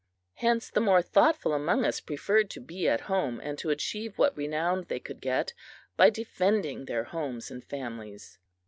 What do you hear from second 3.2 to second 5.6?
and to achieve what renown they could get